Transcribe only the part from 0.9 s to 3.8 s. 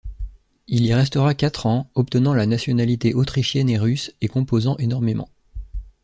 restera quatre ans, obtenant la nationalité autrichienne et